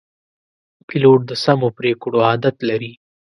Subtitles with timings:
[0.87, 2.91] پیلوټ د سمو پرېکړو عادت لري.